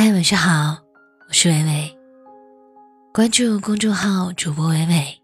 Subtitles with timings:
[0.00, 0.80] 嗨，晚上好，
[1.26, 1.98] 我是伟伟。
[3.12, 5.20] 关注公众号主播伟伟，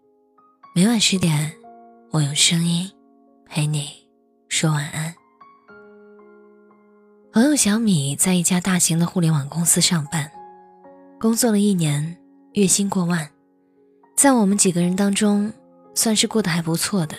[0.75, 1.53] 每晚十点，
[2.11, 2.91] 我用声音
[3.45, 3.87] 陪你
[4.49, 5.15] 说晚安。
[7.31, 10.29] 朋友小米在一家大型的互联网公司上班，
[11.21, 12.17] 工作了一年，
[12.51, 13.29] 月薪过万，
[14.17, 15.53] 在我们几个人当中，
[15.93, 17.15] 算是过得还不错的。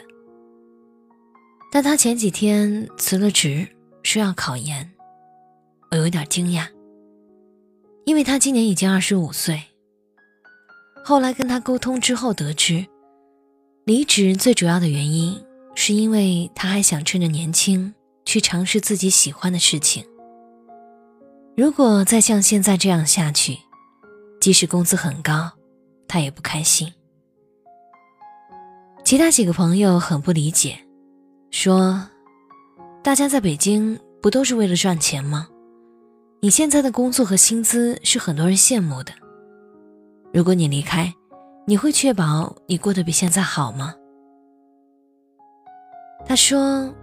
[1.72, 3.66] 但他前几天辞了职，
[4.02, 4.92] 说要考研，
[5.90, 6.68] 我有点惊讶。
[8.06, 9.60] 因为他今年已经二十五岁。
[11.04, 12.86] 后来跟他沟通之后得知，
[13.84, 17.92] 离职最主要的原因是因为他还想趁着年轻
[18.24, 20.06] 去尝试自己喜欢的事情。
[21.56, 23.58] 如果再像现在这样下去，
[24.40, 25.50] 即使工资很高，
[26.06, 26.92] 他也不开心。
[29.04, 30.78] 其他几个朋友很不理解，
[31.50, 32.08] 说
[33.02, 35.48] ：“大家在北京不都是为了赚钱吗？”
[36.46, 39.12] 你现在的工作和薪资是很多人羡慕的。
[40.32, 41.12] 如果你离开，
[41.66, 43.96] 你会确保你过得比现在好吗？
[46.24, 46.94] 他说：“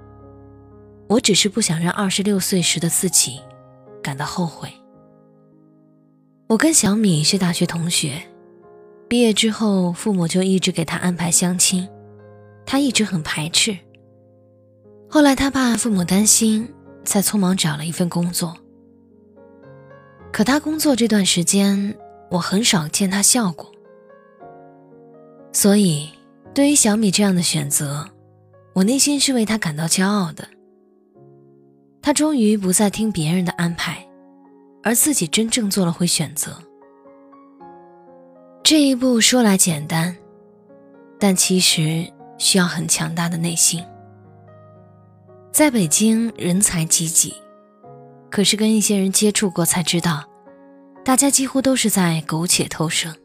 [1.10, 3.42] 我只是不想让二十六岁时的自己
[4.02, 4.72] 感到后悔。”
[6.48, 8.24] 我跟小米是大学同学，
[9.10, 11.86] 毕业之后父母就一直给他安排相亲，
[12.66, 13.78] 他一直很排斥。
[15.10, 18.56] 后来他怕父母担心，才匆忙找了一份工作。
[20.34, 21.96] 可他工作这段时间，
[22.32, 23.72] 我很少见他笑过。
[25.54, 26.10] 所以，
[26.56, 28.10] 对于小米这样的选择，
[28.74, 30.48] 我内心是为他感到骄傲的。
[32.02, 34.04] 他终于不再听别人的安排，
[34.82, 36.58] 而自己真正做了回选择。
[38.64, 40.18] 这一步说来简单，
[41.20, 43.86] 但其实需要很强大的内心。
[45.52, 47.36] 在北京，人才济济。
[48.34, 50.24] 可是跟一些人接触过才知道，
[51.06, 53.16] 大家几乎都是在苟且偷生。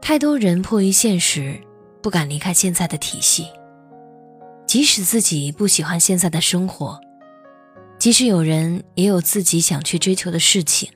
[0.00, 1.60] 太多人迫于现实，
[2.02, 3.48] 不敢离开现在的体系。
[4.66, 6.98] 即使自己不喜欢现在的生活，
[7.98, 10.90] 即使有人也有自己想去追求的事情，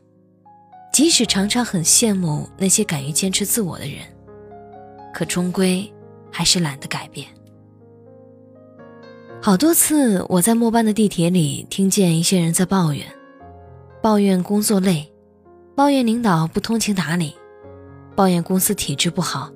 [0.90, 3.98] 即使常常很羡慕那些敢于坚持自我的人，
[5.12, 5.92] 可终归
[6.32, 7.28] 还是懒得改变。
[9.40, 13.06] 好多次，我在末班的地铁里听见一些人在抱怨，
[14.02, 15.10] 抱怨工作累，
[15.76, 17.34] 抱怨领导不通情达理，
[18.16, 19.48] 抱怨公司体制不好。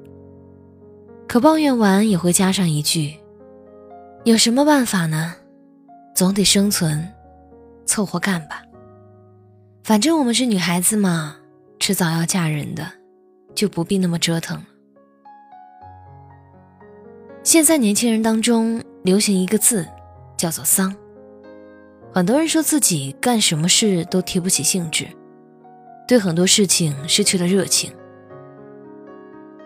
[1.27, 3.13] 可抱怨完也会加上一句
[4.25, 5.35] ：“有什么办法呢？
[6.15, 7.07] 总得生存，
[7.85, 8.63] 凑合干吧。
[9.83, 11.37] 反正我们是女孩子嘛，
[11.81, 12.87] 迟早要嫁人的，
[13.53, 14.65] 就不必那么折腾了。”
[17.43, 18.81] 现在年轻人当中。
[19.03, 19.87] 流行一个字，
[20.37, 20.95] 叫做“丧”。
[22.15, 25.07] 很多人说自己干什么事都提不起兴致，
[26.07, 27.93] 对很多事情失去了热情。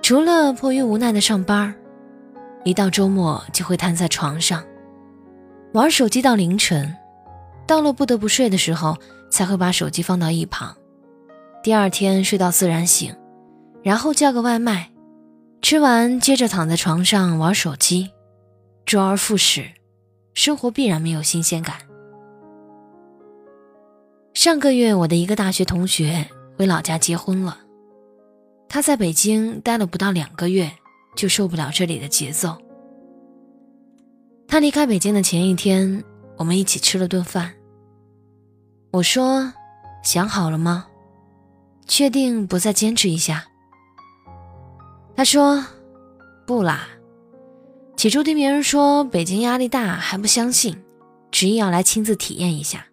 [0.01, 1.75] 除了迫于无奈的上班，
[2.65, 4.65] 一到周末就会瘫在床上，
[5.73, 6.95] 玩手机到凌晨，
[7.67, 8.97] 到了不得不睡的时候
[9.29, 10.77] 才会把手机放到一旁。
[11.63, 13.13] 第二天睡到自然醒，
[13.83, 14.93] 然后叫个外卖，
[15.61, 18.11] 吃完接着躺在床上玩手机。
[18.87, 19.69] 周而复始，
[20.33, 21.77] 生活必然没有新鲜感。
[24.33, 26.25] 上个月，我的一个大学同学
[26.57, 27.59] 回老家结婚了。
[28.69, 30.71] 他在北京待了不到两个月，
[31.17, 32.57] 就受不了这里的节奏。
[34.47, 36.05] 他离开北京的前一天，
[36.37, 37.53] 我们一起吃了顿饭。
[38.93, 39.53] 我说
[40.05, 40.87] ：“想好了吗？
[41.89, 43.49] 确定不再坚持一下？”
[45.17, 45.67] 他说
[46.47, 46.87] ：“不啦。”
[47.97, 50.77] 起初听别人说北京压力大还不相信，
[51.31, 52.84] 执意要来亲自体验一下。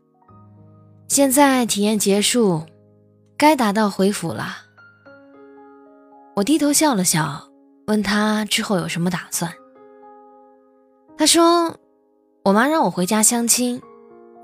[1.09, 2.63] 现在体验结束，
[3.35, 4.55] 该打道回府了。
[6.35, 7.49] 我低头笑了笑，
[7.87, 9.51] 问他之后有什么打算。
[11.17, 11.77] 他说
[12.45, 13.81] ：“我妈让我回家相亲，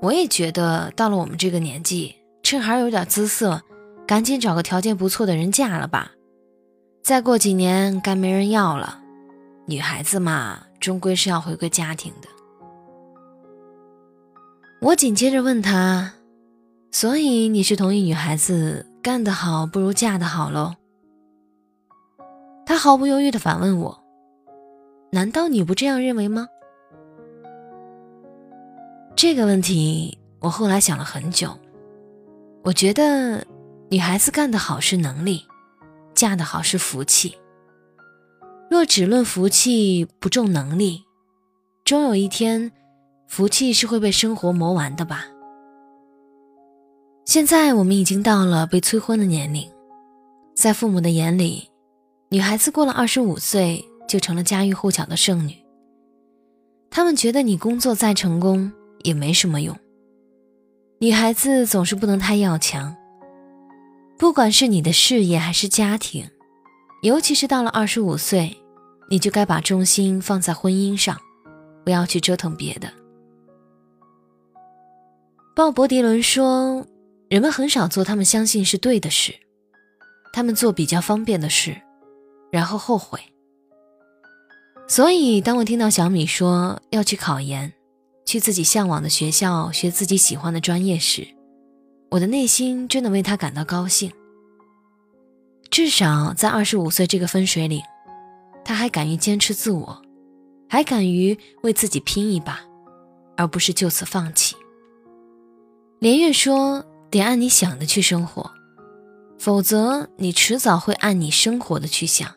[0.02, 3.62] 我也觉得到了我们这个年纪，趁还有点姿色，
[4.06, 6.12] 赶紧找个条件不错的人嫁了吧。
[7.02, 8.98] 再过几年该没人要了。”
[9.70, 12.26] 女孩子嘛，终归是要回归家庭的。
[14.80, 16.12] 我紧接着问他
[16.90, 20.74] ：“所以你是同意女孩子干得好不如嫁得好喽？”
[22.66, 24.02] 他毫不犹豫地反问我
[25.12, 26.48] ：“难道你不这样认为吗？”
[29.14, 31.56] 这个问题我后来想了很久，
[32.64, 33.46] 我觉得
[33.88, 35.46] 女孩子干得好是能力，
[36.12, 37.36] 嫁得好是福气。
[38.70, 41.02] 若只论福气不重能力，
[41.84, 42.70] 终有一天，
[43.26, 45.26] 福气是会被生活磨完的吧。
[47.24, 49.68] 现在我们已经到了被催婚的年龄，
[50.54, 51.68] 在父母的眼里，
[52.28, 55.56] 女孩子过了二十五岁就成了家喻户晓的剩女。
[56.90, 58.70] 他们觉得你工作再成功
[59.02, 59.76] 也没什么用。
[61.00, 62.96] 女孩子总是不能太要强，
[64.16, 66.24] 不管是你的事业还是家庭，
[67.02, 68.56] 尤其是到了二十五岁，
[69.10, 71.18] 你就该把重心放在婚姻上，
[71.84, 72.88] 不要去折腾别的。
[75.56, 76.86] 鲍勃迪伦说
[77.28, 79.34] ：“人们很少做他们相信是对的事，
[80.32, 81.76] 他们做比较方便的事，
[82.52, 83.20] 然后后悔。”
[84.86, 87.72] 所以，当我听到小米说要去考研，
[88.24, 91.26] 去自己向往的学校学自己喜欢的专业时，
[92.10, 94.12] 我的内心真的为他感到高兴。
[95.68, 97.82] 至少在二十五岁这个分水岭，
[98.64, 100.02] 他还敢于坚持自我，
[100.68, 102.60] 还敢于为自己拼一把，
[103.36, 104.56] 而不是就此放弃。
[105.98, 108.50] 连月说：“得按你想的去生活，
[109.38, 112.28] 否则你迟早会按你生活的去想。”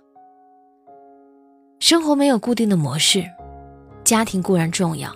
[1.80, 3.26] 生活没有固定的模式，
[4.04, 5.14] 家庭固然重要，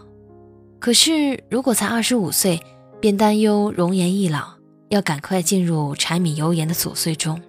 [0.79, 2.61] 可是如果才二十五岁
[2.99, 4.53] 便担忧容颜易老，
[4.89, 7.41] 要赶快进入柴米油盐的琐碎中，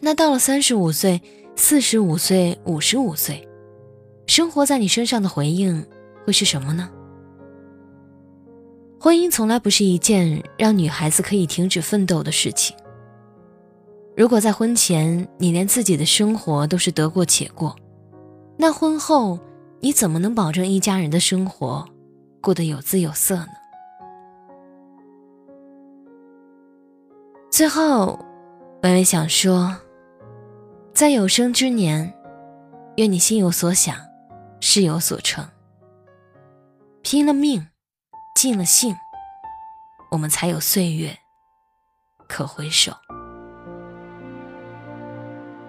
[0.00, 1.20] 那到了三十五岁、
[1.56, 3.48] 四十五岁、五十五岁，
[4.26, 5.84] 生活在你身上的回应
[6.26, 6.90] 会是什么呢？
[9.00, 12.76] 婚姻从来不是一件让女孩子可以停止奋斗的事情。
[14.16, 17.74] 如果在婚前你连自己的生活都是得过且过，
[18.56, 19.38] 那婚后，
[19.80, 21.86] 你怎么能保证一家人的生活
[22.40, 23.48] 过得有滋有色呢？
[27.50, 28.18] 最后，
[28.82, 29.76] 微微想说，
[30.94, 32.14] 在有生之年，
[32.98, 33.96] 愿你心有所想，
[34.60, 35.44] 事有所成。
[37.02, 37.66] 拼了命，
[38.36, 38.94] 尽了兴，
[40.12, 41.18] 我们才有岁月
[42.28, 42.92] 可回首。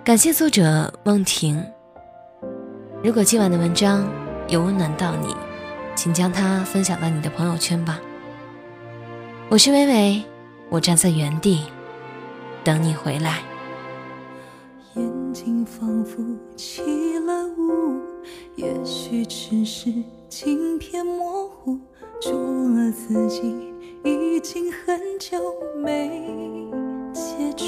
[0.03, 1.65] 感谢作者梦婷。
[3.03, 4.07] 如果今晚的文章
[4.47, 5.35] 有温暖到你，
[5.95, 7.99] 请将它分享到你的朋友圈吧。
[9.49, 10.23] 我是微微，
[10.69, 11.65] 我站在原地
[12.63, 13.39] 等你回来。
[16.55, 17.99] 起了雾，
[18.55, 19.91] 也许只是
[20.29, 21.77] 镜片模糊，
[22.21, 23.73] 除了自己，
[24.03, 25.37] 已经很久
[25.77, 26.69] 没
[27.13, 27.65] 接触。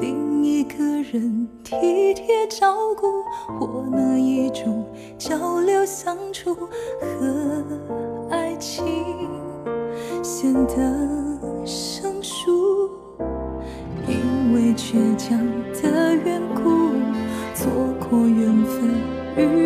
[0.00, 3.22] 另一个人体贴照顾，
[3.58, 4.84] 或那一种
[5.16, 6.52] 交流相处
[7.00, 7.64] 和
[8.28, 8.84] 爱情
[10.22, 12.90] 显得生疏，
[14.08, 15.38] 因为倔强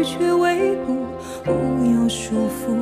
[0.09, 0.97] 却未卜，
[1.45, 1.53] 不
[1.93, 2.78] 要束缚，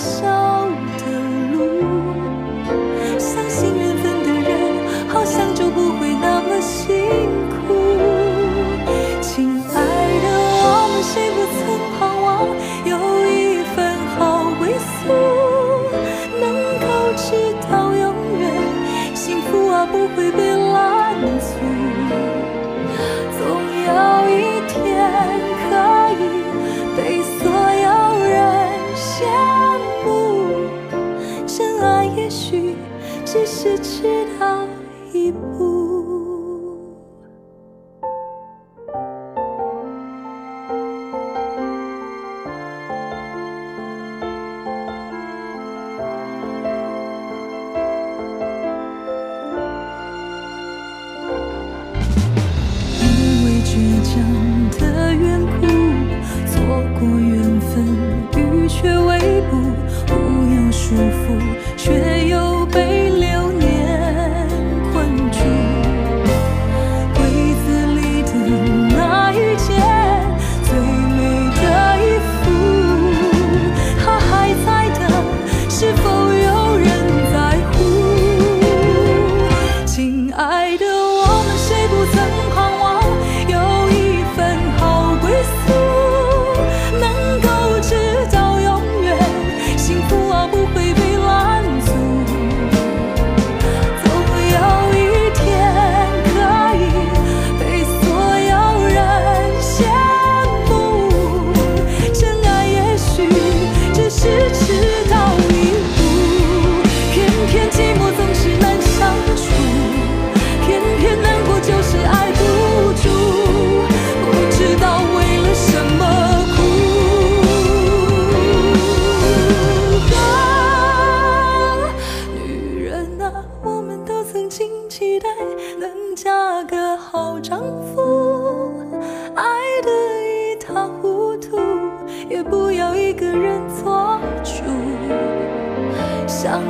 [0.00, 0.59] 笑。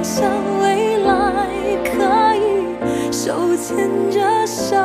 [0.03, 0.31] 想
[0.61, 1.47] 未来
[1.85, 4.77] 可以手牵着手。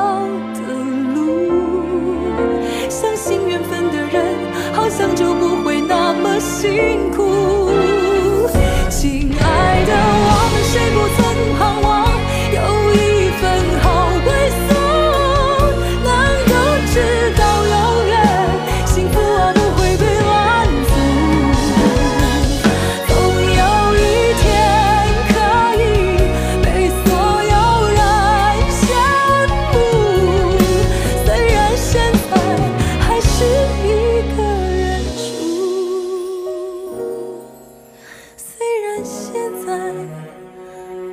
[39.35, 39.93] 现在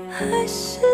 [0.09, 0.92] 还是